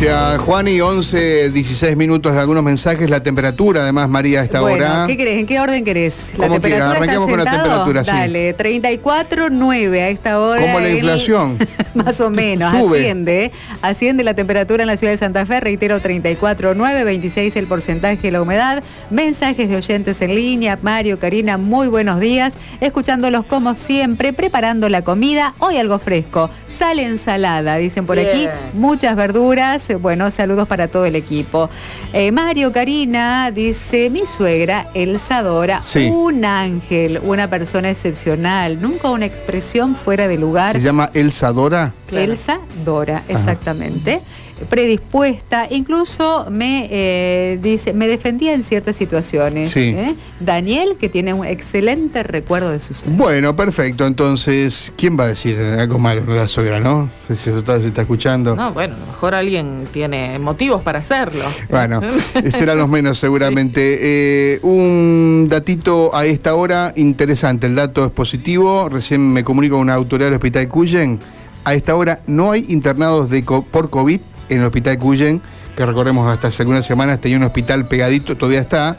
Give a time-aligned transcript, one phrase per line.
[0.00, 0.66] Gracias, Juan.
[0.66, 3.08] Y 11, 16 minutos de algunos mensajes.
[3.08, 5.04] La temperatura, además, María, a esta bueno, hora.
[5.06, 5.38] ¿Qué querés?
[5.38, 6.32] ¿En qué orden querés?
[6.36, 8.10] La temperatura Arranquemos con la temperatura, sí.
[8.10, 10.62] Dale, 34,9 a esta hora.
[10.62, 11.58] ¿Cómo la inflación?
[11.94, 12.98] Más o menos, Sube.
[12.98, 13.52] asciende.
[13.82, 18.30] Asciende la temperatura en la ciudad de Santa Fe, reitero, 34,9, 26 el porcentaje de
[18.32, 18.82] la humedad.
[19.10, 20.76] Mensajes de oyentes en línea.
[20.82, 22.54] Mario, Karina, muy buenos días.
[22.80, 25.54] Escuchándolos como siempre, preparando la comida.
[25.60, 26.50] Hoy algo fresco.
[26.68, 28.38] Sal ensalada, dicen por aquí.
[28.38, 28.50] Bien.
[28.74, 29.84] Muchas verduras.
[29.96, 31.70] Bueno, saludos para todo el equipo.
[32.12, 36.08] Eh, Mario, Karina, dice, mi suegra, Elsa Dora, Sí.
[36.12, 38.80] un ángel, una persona excepcional.
[38.80, 40.72] Nunca una expresión fuera de lugar.
[40.72, 41.92] ¿Se llama Elsa Dora?
[42.06, 42.32] Claro.
[42.32, 44.20] Elsa Dora, exactamente.
[44.64, 49.70] Predispuesta, incluso me eh, dice, me defendía en ciertas situaciones.
[49.70, 49.94] Sí.
[49.96, 50.14] ¿eh?
[50.40, 53.16] Daniel, que tiene un excelente recuerdo de su suegra.
[53.16, 54.06] Bueno, perfecto.
[54.06, 57.08] Entonces, ¿quién va a decir algo malo de la suegra, no?
[57.28, 58.54] Si se está, se está escuchando.
[58.56, 61.44] No, bueno, a lo mejor alguien tiene motivos para hacerlo.
[61.70, 62.00] Bueno,
[62.50, 63.98] serán los menos seguramente.
[64.00, 67.66] Eh, un datito a esta hora interesante.
[67.66, 68.88] El dato es positivo.
[68.88, 71.18] Recién me comunico con una autoridad del Hospital Cuyen.
[71.64, 75.40] A esta hora no hay internados de co- por COVID en el Hospital Cuyen,
[75.76, 78.96] que recordemos hasta hace algunas semanas tenía un hospital pegadito, todavía está,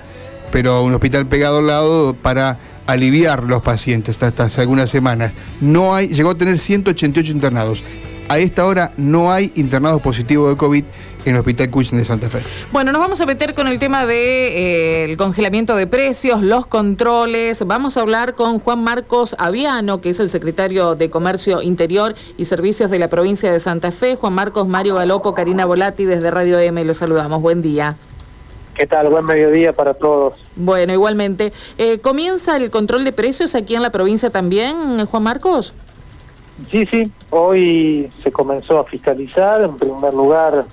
[0.52, 5.32] pero un hospital pegado al lado para aliviar los pacientes hasta, hasta hace algunas semanas.
[5.62, 7.84] No hay, llegó a tener 188 internados.
[8.28, 10.84] A esta hora no hay internados positivos de COVID
[11.26, 12.40] en el Hospital Cuyen de Santa Fe.
[12.72, 17.66] Bueno, nos vamos a meter con el tema del congelamiento de precios, los controles.
[17.68, 22.46] Vamos a hablar con Juan Marcos Aviano, que es el secretario de Comercio Interior y
[22.46, 24.16] Servicios de la provincia de Santa Fe.
[24.16, 26.84] Juan Marcos, Mario Galopo, Karina Volati desde Radio M.
[26.84, 27.44] Los saludamos.
[27.44, 27.96] Buen día.
[28.76, 29.08] ¿Qué tal?
[29.10, 30.38] Buen mediodía para todos.
[30.56, 31.54] Bueno, igualmente.
[31.78, 35.76] Eh, ¿Comienza el control de precios aquí en la provincia también, Juan Marcos?
[36.72, 39.62] Sí, sí, hoy se comenzó a fiscalizar.
[39.62, 40.66] En primer lugar,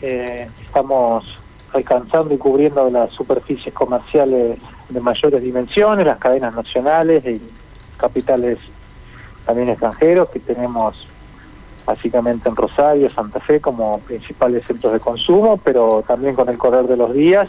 [0.00, 1.38] eh, estamos
[1.72, 4.58] alcanzando y cubriendo las superficies comerciales
[4.88, 7.40] de mayores dimensiones, las cadenas nacionales y
[7.96, 8.58] capitales
[9.44, 11.06] también extranjeros que tenemos
[11.86, 16.86] básicamente en Rosario, Santa Fe como principales centros de consumo, pero también con el correr
[16.86, 17.48] de los días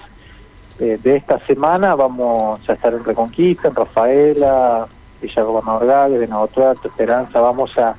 [0.79, 4.87] eh, de esta semana vamos a estar en Reconquista, en Rafaela,
[5.21, 7.95] Villa Gobernador Gales, Venado Tuerto, Esperanza, vamos a,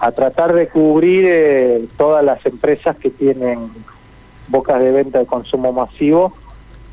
[0.00, 3.70] a tratar de cubrir eh, todas las empresas que tienen
[4.48, 6.32] bocas de venta de consumo masivo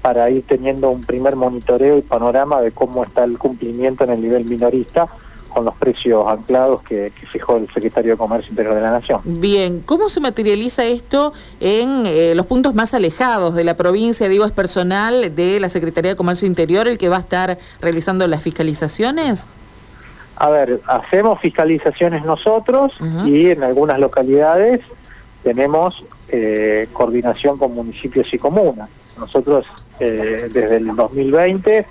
[0.01, 4.22] para ir teniendo un primer monitoreo y panorama de cómo está el cumplimiento en el
[4.22, 5.07] nivel minorista
[5.47, 9.21] con los precios anclados que, que fijó el secretario de Comercio Interior de la Nación.
[9.23, 14.29] Bien, ¿cómo se materializa esto en eh, los puntos más alejados de la provincia?
[14.29, 18.27] Digo, ¿es personal de la Secretaría de Comercio Interior el que va a estar realizando
[18.27, 19.45] las fiscalizaciones?
[20.35, 22.93] A ver, hacemos fiscalizaciones nosotros
[23.25, 24.81] y en algunas localidades
[25.43, 25.95] tenemos
[26.29, 28.89] eh, coordinación con municipios y comunas.
[29.17, 29.65] Nosotros
[29.99, 31.87] eh, desde el 2020,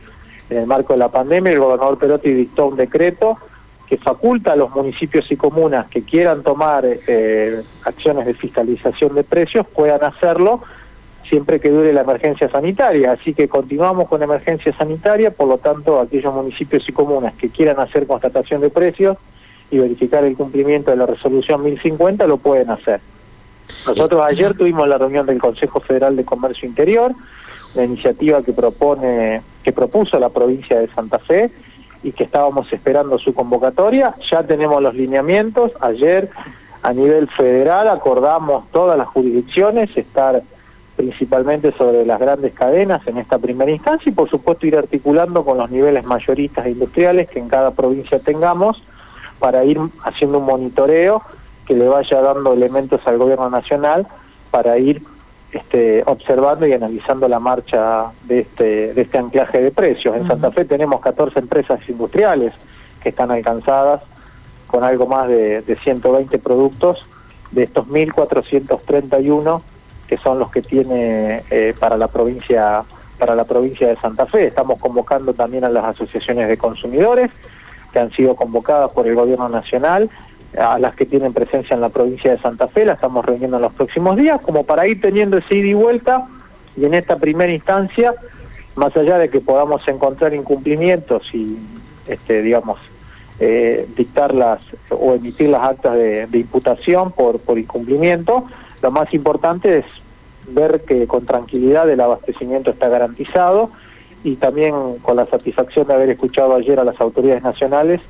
[0.51, 3.39] en el marco de la pandemia, el gobernador Perotti dictó un decreto
[3.87, 9.23] que faculta a los municipios y comunas que quieran tomar eh, acciones de fiscalización de
[9.23, 10.63] precios puedan hacerlo
[11.29, 13.13] siempre que dure la emergencia sanitaria.
[13.13, 17.79] Así que continuamos con emergencia sanitaria, por lo tanto, aquellos municipios y comunas que quieran
[17.81, 19.17] hacer constatación de precios
[19.71, 23.01] y verificar el cumplimiento de la resolución 1050 lo pueden hacer.
[23.87, 27.13] Nosotros ayer tuvimos la reunión del Consejo Federal de Comercio Interior,
[27.77, 31.51] una iniciativa que propone que propuso la provincia de Santa Fe
[32.03, 34.15] y que estábamos esperando su convocatoria.
[34.31, 35.73] Ya tenemos los lineamientos.
[35.81, 36.31] Ayer
[36.83, 40.43] a nivel federal acordamos todas las jurisdicciones estar
[40.97, 45.59] principalmente sobre las grandes cadenas en esta primera instancia y por supuesto ir articulando con
[45.59, 48.83] los niveles mayoristas e industriales que en cada provincia tengamos
[49.39, 51.23] para ir haciendo un monitoreo
[51.67, 54.07] que le vaya dando elementos al gobierno nacional
[54.51, 55.03] para ir
[55.57, 60.17] este, observando y analizando la marcha de este, de este anclaje de precios.
[60.17, 60.27] En.
[60.27, 62.53] Santa Fe tenemos 14 empresas industriales
[63.03, 64.03] que están alcanzadas
[64.67, 66.99] con algo más de, de 120 productos
[67.53, 69.63] de estos 1.431
[70.07, 72.85] que son los que tiene eh, para la provincia
[73.19, 74.49] para la provincia de Santa Fe.
[74.49, 77.33] Estamos convocando también a las asociaciones de consumidores
[77.91, 80.11] que han sido convocadas por el gobierno nacional,
[80.57, 83.63] a las que tienen presencia en la provincia de Santa Fe, la estamos reuniendo en
[83.63, 86.29] los próximos días, como para ir teniendo ese ida y vuelta,
[86.77, 88.15] y en esta primera instancia,
[88.75, 91.57] más allá de que podamos encontrar incumplimientos y,
[92.07, 92.79] este, digamos,
[93.39, 98.45] eh, dictar las o emitir las actas de, imputación por incumplimiento,
[98.83, 99.85] lo más importante es
[100.49, 103.71] ver que con tranquilidad el abastecimiento está garantizado
[104.25, 108.01] y también con la satisfacción de haber escuchado ayer a las autoridades nacionales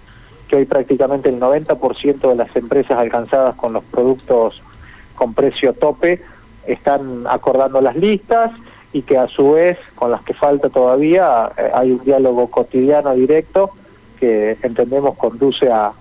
[0.49, 4.63] que hoy prácticamente el 90% de las empresas alcanzadas con los productos
[5.15, 6.23] con precio tope
[6.67, 8.53] están acordando las listas
[8.93, 13.15] y que a su vez, con las que falta todavía, eh, hay un diálogo cotidiano
[13.15, 13.71] directo
[14.19, 15.93] que entendemos conduce a,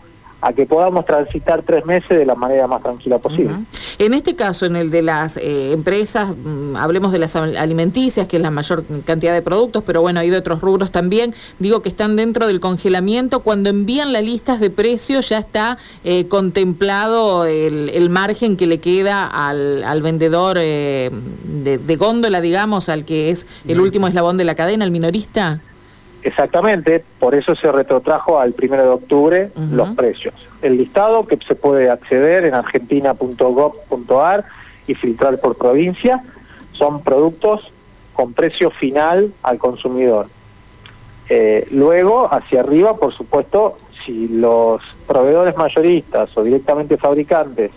[0.45, 3.65] a que podamos transitar tres meses de la manera más tranquila posible.
[3.97, 8.35] En este caso, en el de las eh, empresas, mm, hablemos de las alimenticias, que
[8.35, 11.89] es la mayor cantidad de productos, pero bueno, hay de otros rubros también, digo que
[11.89, 18.07] están dentro del congelamiento, cuando envían las listas de precios ya está eh, contemplado el,
[18.11, 21.09] margen que le queda al, al vendedor eh,
[21.63, 25.61] de, de góndola, digamos, al que es el último eslabón de la cadena, el minorista.
[26.25, 30.33] Exactamente, por eso se retrotrajo al 1 de octubre los precios.
[30.63, 34.43] El listado que se puede acceder en argentina.gov.ar
[34.87, 36.23] y filtrar por provincia
[36.71, 37.71] son productos
[38.13, 40.25] con precio final al consumidor.
[41.29, 47.69] Eh, luego, hacia arriba, por supuesto, si los proveedores mayoristas o directamente fabricantes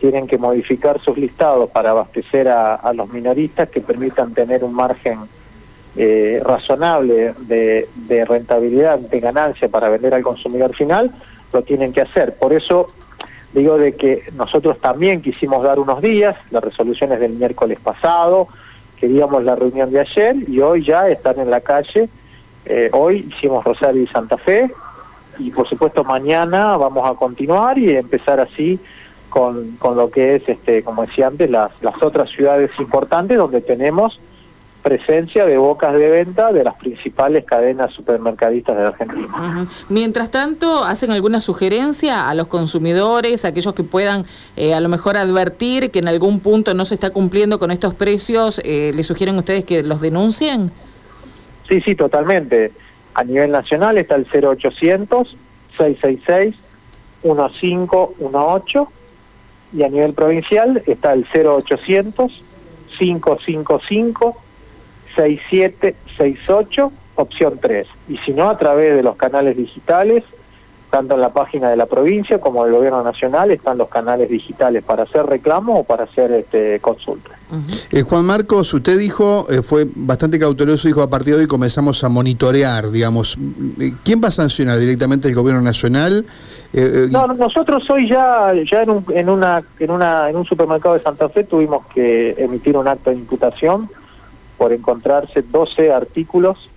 [0.00, 5.20] tienen que modificar sus listados para abastecer a los minoristas que permitan tener un margen
[5.96, 7.86] eh, razonable de,
[8.26, 11.12] rentabilidad, de ganancia para vender al consumidor final,
[11.52, 12.34] lo tienen que hacer.
[12.34, 12.88] Por eso
[13.52, 18.48] digo de que nosotros también quisimos dar unos días, las resoluciones del miércoles pasado,
[18.98, 22.08] queríamos la reunión de ayer y hoy ya están en la calle.
[22.64, 24.72] Eh, hoy hicimos Rosario y Santa Fe
[25.38, 28.80] y por supuesto mañana vamos a continuar y empezar así
[29.28, 33.60] con, con lo que es, este, como decía antes, las, las otras ciudades importantes donde
[33.60, 34.18] tenemos
[34.84, 39.66] presencia de bocas de venta de las principales cadenas supermercadistas de la Argentina.
[39.88, 44.26] Mientras tanto, ¿hacen alguna sugerencia a los consumidores, a aquellos que puedan
[44.56, 47.94] eh, a lo mejor advertir que en algún punto no se está cumpliendo con estos
[47.94, 48.60] precios?
[48.62, 50.70] Eh, ¿Les sugieren ustedes que los denuncien?
[51.66, 52.70] Sí, sí, totalmente.
[53.14, 55.34] A nivel nacional está el 0800
[55.78, 56.56] 666
[57.22, 58.88] 1518
[59.72, 62.42] y a nivel provincial está el 0800
[62.98, 64.43] 555
[65.16, 67.86] 6768, opción 3.
[68.08, 70.24] Y si no, a través de los canales digitales,
[70.94, 74.84] tanto en la página de la provincia como del gobierno nacional, están los canales digitales
[74.84, 77.30] para hacer reclamo o para hacer este, consulta.
[77.90, 82.04] Eh, Juan Marcos, usted dijo, eh, fue bastante cauteloso, dijo a partir de hoy comenzamos
[82.04, 83.36] a monitorear, digamos.
[83.80, 86.24] Eh, ¿Quién va a sancionar directamente el gobierno nacional?
[87.10, 91.02] no, nosotros hoy ya, ya en, un, en, una, en, una, en un supermercado de
[91.02, 93.88] Santa Fe tuvimos que emitir un acto de imputación
[94.56, 96.70] por encontrarse 12 artículos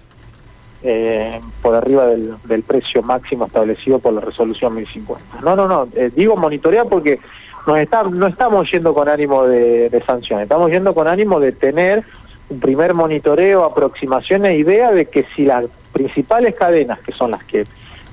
[0.84, 5.42] eh, por arriba del, del, precio máximo establecido por la resolución 1050.
[5.42, 7.20] No, no, no, eh, digo monitorear porque
[7.66, 11.52] nos está, no estamos yendo con ánimo de, de sanción, estamos yendo con ánimo de
[11.52, 12.04] tener
[12.50, 17.44] un primer monitoreo, aproximación e idea de que si las principales cadenas, que son las
[17.44, 17.64] que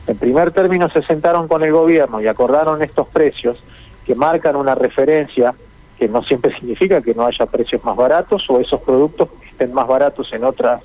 [0.07, 3.63] en primer término se sentaron con el gobierno y acordaron estos precios,
[4.05, 5.55] que marcan una referencia
[5.99, 9.87] que no siempre significa que no haya precios más baratos o esos productos estén más
[9.87, 10.83] baratos en otras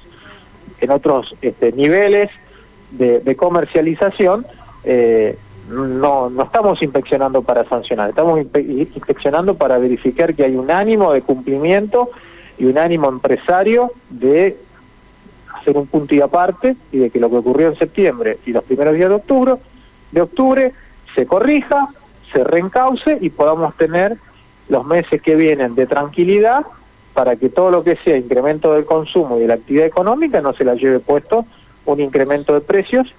[0.80, 2.30] en otros este, niveles
[2.92, 4.46] de, comercialización
[4.84, 5.38] eh,
[5.70, 11.22] no no estamos inspeccionando para sancionar estamos inspeccionando para verificar que hay un ánimo de
[11.22, 12.10] cumplimiento
[12.58, 14.58] y un ánimo empresario de
[15.54, 18.64] hacer un punto y aparte y de que lo que ocurrió en septiembre y los
[18.64, 19.56] primeros días de octubre
[20.12, 20.74] de octubre
[21.16, 21.90] se corrija
[22.32, 24.18] se reencauce y podamos tener
[24.70, 26.66] los meses que vienen de tranquilidad
[27.20, 30.54] para que todo lo que sea incremento del consumo y de la actividad económica no
[30.54, 31.46] se la lleve puesto
[31.86, 33.14] un incremento de precios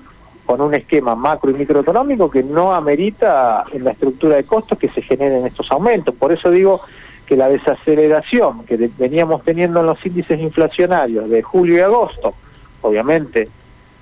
[0.46, 4.88] con un esquema macro y microeconómico que no amerita en la estructura de costos que
[4.88, 6.14] se generen estos aumentos.
[6.14, 6.80] Por eso digo
[7.26, 12.32] que la desaceleración que veníamos teniendo en los índices inflacionarios de julio y agosto,
[12.80, 13.50] obviamente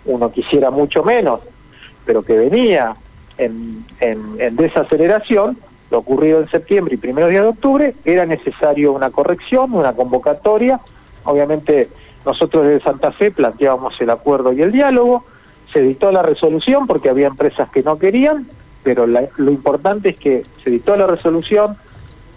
[0.04, 1.40] uno quisiera mucho menos,
[2.06, 2.94] pero que venía
[3.36, 3.84] en,
[4.52, 5.58] desaceleración,
[5.90, 10.80] lo ocurrido en septiembre y primeros días de octubre, era necesario una corrección, una convocatoria.
[11.24, 11.88] Obviamente
[12.24, 15.24] nosotros desde Santa Fe planteábamos el acuerdo y el diálogo,
[15.72, 18.46] se dictó la resolución porque había empresas que no querían,
[18.82, 21.76] pero lo importante es que se dictó la resolución,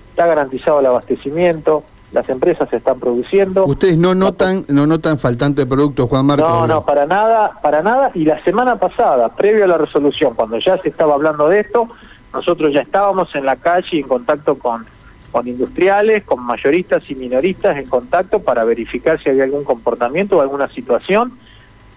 [0.10, 3.66] está garantizado el abastecimiento, las empresas se están produciendo.
[3.66, 6.50] ¿Ustedes no notan no notan faltante de productos, Juan Marcos?
[6.50, 8.12] No, no, para nada, para nada.
[8.14, 11.88] Y la semana pasada, previo a la resolución, cuando ya se estaba hablando de esto,
[12.34, 14.86] nosotros ya estábamos en la calle en contacto con,
[15.32, 20.42] con industriales, con mayoristas y minoristas en contacto para verificar si había algún comportamiento o
[20.42, 21.34] alguna situación.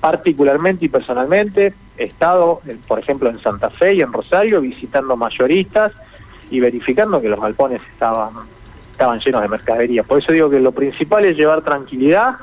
[0.01, 5.93] Particularmente y personalmente he estado, por ejemplo, en Santa Fe y en Rosario visitando mayoristas
[6.51, 8.35] y verificando que los galpones estaban,
[8.91, 10.03] estaban llenos de mercadería.
[10.03, 12.37] Por eso digo que lo principal es llevar tranquilidad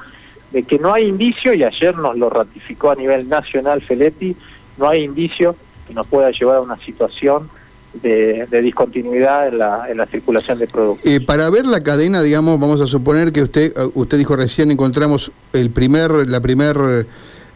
[0.52, 4.36] de que no hay indicio, y ayer nos lo ratificó a nivel nacional Feletti,
[4.78, 5.56] no hay indicio
[5.88, 7.50] que nos pueda llevar a una situación
[7.94, 11.06] de, discontinuidad en la, en la circulación de productos.
[11.06, 14.72] Eh, para ver la cadena, digamos, vamos a suponer que usted eh, usted dijo recién
[14.72, 17.06] encontramos el primer la primer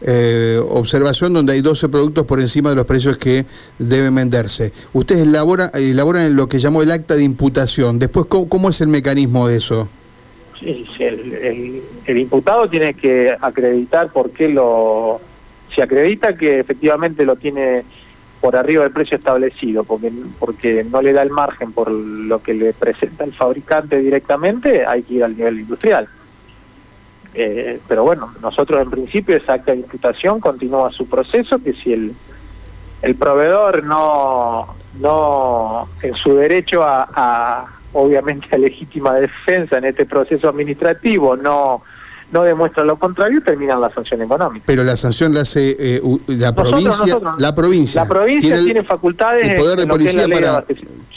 [0.02, 3.46] eh, observación donde hay 12 productos por encima de los precios que
[3.78, 4.72] deben venderse.
[4.92, 7.98] Ustedes elaboran, elaboran en lo que llamó el acta de imputación.
[7.98, 9.88] Después, ¿cómo, es el mecanismo de eso?
[10.60, 15.20] Sí, el, el, imputado tiene que acreditar por qué lo...
[15.74, 17.84] Si acredita que efectivamente lo tiene
[18.40, 22.54] por arriba del precio establecido, porque, porque no le da el margen por lo que
[22.54, 26.08] le presenta el fabricante directamente, hay que ir al nivel industrial.
[27.34, 31.92] Eh, pero bueno, nosotros en principio esa acta de imputación continúa su proceso, que si
[31.92, 32.14] el,
[33.02, 40.48] el proveedor no, no en su derecho a, obviamente a legítima defensa en este proceso
[40.48, 41.82] administrativo no
[42.32, 44.64] no demuestra lo contrario, termina la sanción económica.
[44.66, 48.02] Pero la sanción la hace eh, la provincia, la provincia.
[48.02, 50.64] La provincia tiene, facultades el poder de policía para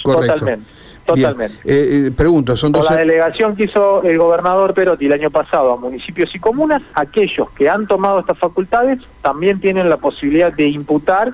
[0.04, 0.66] Totalmente.
[1.06, 1.56] Totalmente.
[1.66, 2.90] Eh, eh, pregunto, son dos...
[2.90, 7.50] la delegación que hizo el gobernador Perotti el año pasado a municipios y comunas, aquellos
[7.52, 11.34] que han tomado estas facultades también tienen la posibilidad de imputar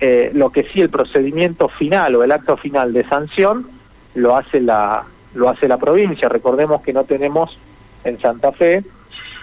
[0.00, 3.68] eh, lo que sí el procedimiento final o el acto final de sanción
[4.14, 5.04] lo hace la
[5.34, 6.28] lo hace la provincia.
[6.28, 7.56] Recordemos que no tenemos
[8.04, 8.84] en Santa Fe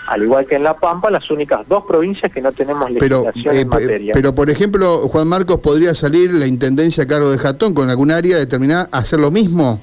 [0.08, 3.54] al igual que en La Pampa, las únicas dos provincias que no tenemos legislación pero,
[3.54, 4.14] en materia.
[4.14, 8.12] Pero, por ejemplo, Juan Marcos, ¿podría salir la Intendencia a cargo de Jatón con algún
[8.12, 9.80] área determinada a hacer lo mismo?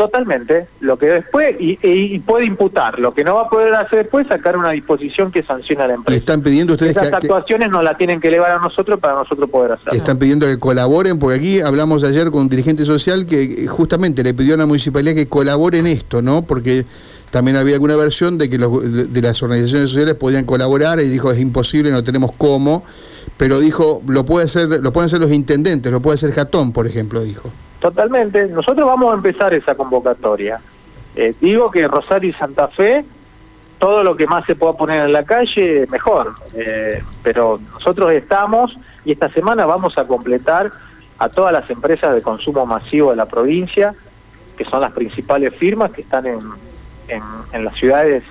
[0.00, 0.66] Totalmente.
[0.80, 4.30] Lo que después, y, puede imputar, lo que no va a poder hacer después es
[4.30, 6.16] sacar una disposición que sancione a la empresa.
[6.16, 9.72] están pidiendo ustedes Esas actuaciones no la tienen que elevar a nosotros para nosotros poder
[9.72, 9.92] hacerlo.
[9.92, 14.32] Están pidiendo que colaboren, porque aquí hablamos ayer con un dirigente social que justamente le
[14.32, 16.46] pidió a la municipalidad que colabore en esto, ¿no?
[16.46, 16.86] Porque
[17.30, 21.38] también había alguna versión de que de las organizaciones sociales podían colaborar y dijo es
[21.38, 22.84] imposible, no tenemos cómo,
[23.36, 26.86] pero dijo lo puede hacer, lo pueden hacer los intendentes, lo puede hacer Jatón, por
[26.86, 27.50] ejemplo, dijo.
[27.80, 30.60] Totalmente, nosotros vamos a empezar esa convocatoria.
[31.16, 33.04] Eh, digo que Rosario y Santa Fe,
[33.78, 36.34] todo lo que más se pueda poner en la calle, mejor.
[36.54, 40.70] Eh, pero nosotros estamos y esta semana vamos a completar
[41.18, 43.94] a todas las empresas de consumo masivo de la provincia,
[44.56, 46.38] que son las principales firmas que están en,
[47.08, 48.22] en, las ciudades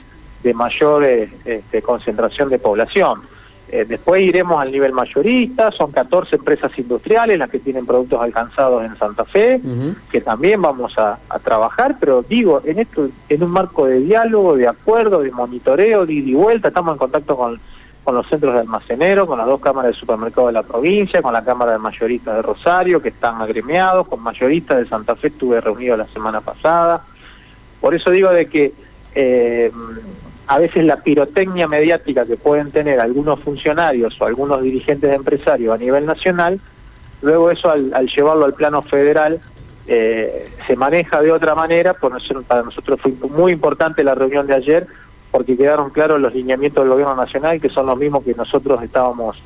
[0.44, 3.24] de mayor eh, este, concentración de población.
[3.71, 8.83] Eh, después iremos al nivel mayorista, son 14 empresas industriales las que tienen productos alcanzados
[8.83, 9.61] en Santa Fe,
[10.11, 14.67] que también vamos a, trabajar, pero digo, en esto, en un marco de diálogo, de
[14.67, 17.59] acuerdo, de monitoreo, de ida y vuelta, estamos en contacto con,
[18.03, 21.33] con los centros de almacenero, con las dos cámaras de supermercado de la provincia, con
[21.33, 25.61] la Cámara de Mayoristas de Rosario, que están agremiados, con mayoristas de Santa Fe estuve
[25.61, 27.03] reunido la semana pasada.
[27.79, 28.73] Por eso digo de que
[29.13, 29.71] eh,
[30.50, 35.75] a veces la pirotecnia mediática que pueden tener algunos funcionarios o algunos dirigentes de empresarios
[35.75, 36.60] a nivel nacional,
[37.22, 39.39] luego eso al, llevarlo al plano federal
[39.86, 44.48] eh, se maneja de otra manera, por nosotros, para nosotros fue muy importante la reunión
[44.48, 44.88] de ayer
[45.29, 49.38] porque quedaron claros los lineamientos del gobierno nacional que son los mismos que nosotros estábamos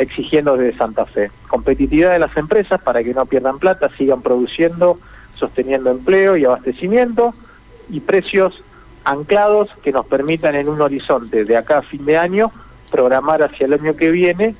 [0.00, 1.30] exigiendo desde Santa Fe.
[1.46, 4.98] Competitividad de las empresas para que no pierdan plata, sigan produciendo,
[5.36, 7.32] sosteniendo empleo y abastecimiento
[7.88, 8.60] y precios
[9.08, 12.52] anclados que nos permitan en un horizonte de acá a fin de año
[12.90, 14.54] programar hacia el año que viene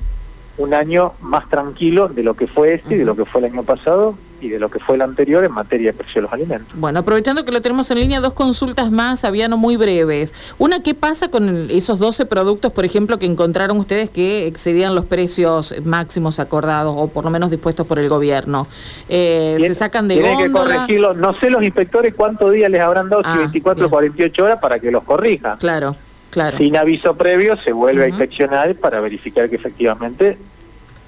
[0.57, 3.53] un año más tranquilo de lo que fue este y de lo que fue el
[3.53, 6.33] año pasado y de lo que fue el anterior en materia de precio de los
[6.33, 6.69] alimentos.
[6.75, 10.33] Bueno, aprovechando que lo tenemos en línea, dos consultas más, no muy breves.
[10.57, 15.05] Una, ¿qué pasa con esos 12 productos, por ejemplo, que encontraron ustedes que excedían los
[15.05, 18.67] precios máximos acordados o por lo menos dispuestos por el gobierno?
[19.07, 21.13] Eh, ¿Se sacan de Tienen que corregirlo.
[21.13, 24.79] No sé los inspectores cuántos días les habrán dado, si 24 o 48 horas, para
[24.79, 25.57] que los corrijan.
[25.57, 25.95] Claro.
[26.29, 26.59] Claro.
[26.59, 30.37] Sin aviso previo se vuelve a inspeccionar para verificar que efectivamente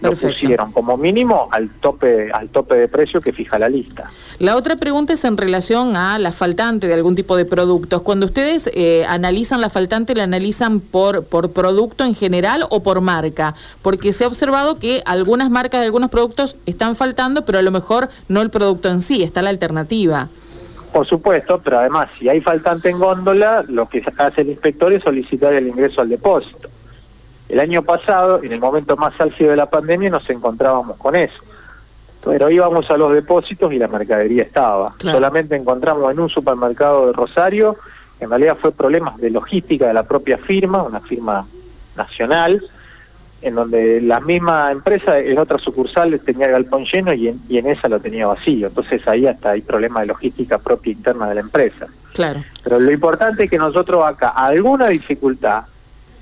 [0.02, 4.10] lo pusieron como mínimo al tope al tope de precio que fija la lista.
[4.40, 8.02] La otra pregunta es en relación a la faltante de algún tipo de productos.
[8.02, 13.02] Cuando ustedes eh, analizan la faltante, ¿la analizan por, por producto en general o por
[13.02, 13.54] marca?
[13.82, 17.72] Porque se ha observado que algunas marcas de algunos productos están faltando, pero a lo
[17.72, 20.30] mejor no el producto en sí, está la alternativa.
[20.92, 25.04] Por supuesto, pero además, si hay faltante en góndola, lo que hace el inspector es
[25.04, 26.71] solicitar el ingreso al depósito.
[27.52, 31.38] El año pasado, en el momento más álgido de la pandemia, nos encontrábamos con eso.
[32.24, 34.94] Pero íbamos a los depósitos y la mercadería estaba.
[35.02, 37.76] Solamente encontramos en un supermercado de Rosario,
[38.22, 41.46] en realidad fue problemas de logística de la propia firma, una firma
[41.98, 42.62] nacional,
[43.42, 47.58] en donde la misma empresa en otras sucursales tenía el galpón lleno y en, y
[47.58, 48.68] en esa lo tenía vacío.
[48.68, 51.88] Entonces ahí hasta hay problemas de logística propia interna de la empresa.
[52.14, 52.44] Claro.
[52.64, 55.64] Pero lo importante es que nosotros acá, alguna dificultad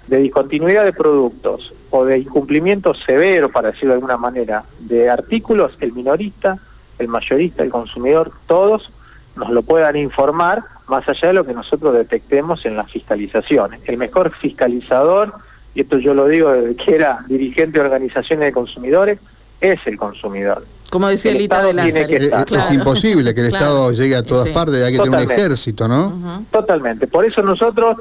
[0.10, 5.74] de discontinuidad de productos o de incumplimiento severo, para decirlo de alguna manera, de artículos,
[5.80, 6.60] el minorista
[7.00, 8.92] el mayorista, el consumidor, todos
[9.36, 13.80] nos lo puedan informar más allá de lo que nosotros detectemos en las fiscalizaciones.
[13.86, 15.34] El mejor fiscalizador,
[15.74, 19.20] y esto yo lo digo desde que era dirigente de organizaciones de consumidores,
[19.62, 20.66] es el consumidor.
[20.90, 24.94] Como decía Lita de la Es imposible que el Estado llegue a todas partes, hay
[24.94, 26.44] que tener un ejército, ¿no?
[26.52, 27.08] Totalmente.
[27.08, 27.98] Por eso nosotros,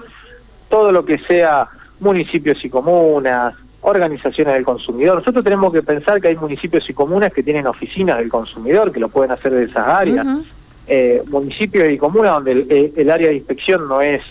[0.69, 1.69] todo lo que sea
[2.01, 7.33] municipios y comunas, organizaciones del consumidor, nosotros tenemos que pensar que hay municipios y comunas
[7.33, 10.27] que tienen oficinas del consumidor, que lo pueden hacer de esas áreas.
[10.91, 14.23] Eh, municipios y comunas donde eh, el, área de inspección no es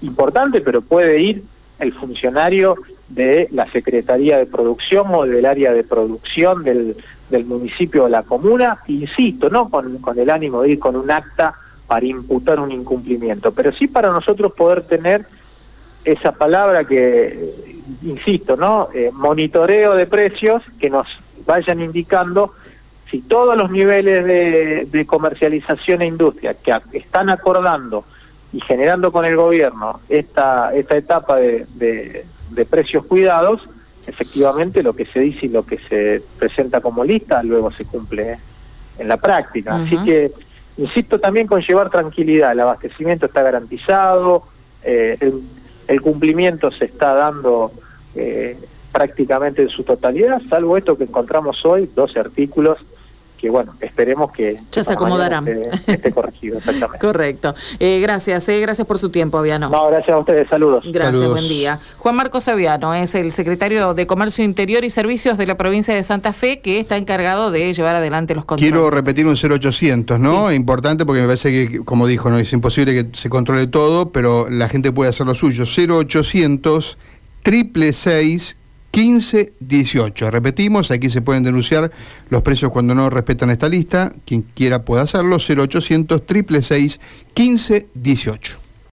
[0.00, 1.42] importante, pero puede ir
[1.78, 2.76] el funcionario
[3.08, 6.96] de la Secretaría de Producción o del área de producción del,
[7.30, 11.10] del municipio o la comuna, insisto, no con, con el ánimo de ir con un
[11.10, 11.54] acta
[11.86, 15.26] para imputar un incumplimiento, pero sí para nosotros poder tener
[16.12, 17.54] esa palabra que,
[18.02, 18.88] insisto, ¿no?
[18.94, 21.06] Eh, monitoreo de precios que nos
[21.46, 22.52] vayan indicando
[23.10, 24.24] si todos los niveles
[24.92, 28.04] de, comercialización e industria que están acordando
[28.52, 31.66] y generando con el gobierno esta, esta etapa de,
[32.50, 33.62] de, precios cuidados,
[34.06, 38.38] efectivamente lo que se dice y lo que se presenta como lista luego se cumple
[38.98, 39.76] en la práctica.
[39.76, 40.32] Así que,
[40.76, 44.44] insisto también con llevar tranquilidad, el abastecimiento está garantizado,
[44.82, 45.42] eh, el,
[45.88, 47.72] el, cumplimiento se está dando
[48.14, 48.56] eh,
[48.92, 52.78] prácticamente en su totalidad, salvo esto que encontramos hoy, 12 artículos
[53.38, 55.46] que bueno, esperemos que ya se acomodarán.
[55.86, 56.98] Esté, corregido, exactamente.
[57.06, 57.54] Correcto.
[57.78, 59.70] Eh, gracias, eh, gracias por su tiempo, Aviano.
[59.70, 60.84] No, gracias a ustedes, saludos.
[60.92, 61.78] Gracias, buen día.
[61.98, 66.02] Juan Marcos Aviano es el secretario de Comercio Interior y Servicios de la provincia de
[66.02, 68.72] Santa Fe, que está encargado de llevar adelante los controles.
[68.72, 70.52] Quiero repetir un 0800, ¿no?
[70.52, 74.50] Importante porque me parece que, como dijo, no es imposible que se controle todo, pero
[74.50, 75.64] la gente puede hacer lo suyo.
[75.64, 76.98] 0800
[77.42, 78.57] triple seis
[78.92, 80.30] 1518.
[80.30, 81.90] Repetimos, aquí se pueden denunciar
[82.30, 84.12] los precios cuando no respetan esta lista.
[84.24, 87.00] Quien quiera puede hacerlo, 0800 666
[87.36, 88.67] 1518.